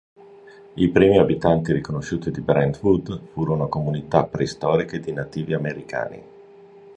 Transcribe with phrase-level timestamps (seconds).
[0.73, 6.23] I primi abitanti riconosciuti di Brentwood furono comunità preistoriche di nativi americani.